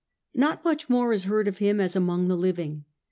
[0.33, 2.85] Not much more is heard of him as among the living.